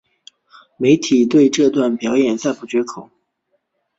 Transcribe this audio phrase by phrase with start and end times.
[0.77, 3.11] 媒体对这段表演赞不绝口。